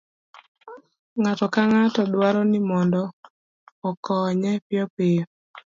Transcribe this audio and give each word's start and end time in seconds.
ng'ato 1.19 1.45
ka 1.53 1.61
ng'ato 1.71 2.01
dwaro 2.13 2.41
ni 2.51 2.59
mondo 2.69 3.01
okonye 3.89 4.51
piyopiyo 4.65 5.23